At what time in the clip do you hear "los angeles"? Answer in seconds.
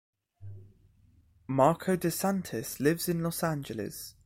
3.21-4.15